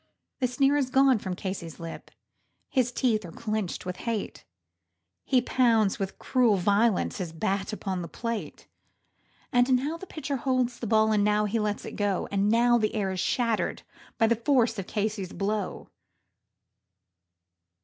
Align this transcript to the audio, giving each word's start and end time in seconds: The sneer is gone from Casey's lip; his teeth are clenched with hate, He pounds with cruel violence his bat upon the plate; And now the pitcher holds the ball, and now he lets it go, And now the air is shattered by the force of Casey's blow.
The 0.39 0.47
sneer 0.47 0.77
is 0.77 0.89
gone 0.89 1.19
from 1.19 1.35
Casey's 1.35 1.79
lip; 1.79 2.09
his 2.71 2.91
teeth 2.91 3.23
are 3.23 3.31
clenched 3.31 3.85
with 3.85 3.97
hate, 3.97 4.43
He 5.25 5.41
pounds 5.43 5.99
with 5.99 6.17
cruel 6.17 6.55
violence 6.57 7.19
his 7.19 7.31
bat 7.31 7.71
upon 7.71 8.01
the 8.01 8.07
plate; 8.07 8.65
And 9.53 9.75
now 9.75 9.97
the 9.97 10.07
pitcher 10.07 10.37
holds 10.37 10.79
the 10.79 10.87
ball, 10.87 11.11
and 11.11 11.23
now 11.23 11.45
he 11.45 11.59
lets 11.59 11.85
it 11.85 11.97
go, 11.97 12.27
And 12.31 12.49
now 12.49 12.79
the 12.79 12.95
air 12.95 13.11
is 13.11 13.19
shattered 13.19 13.83
by 14.17 14.25
the 14.25 14.35
force 14.35 14.79
of 14.79 14.87
Casey's 14.87 15.33
blow. 15.33 15.87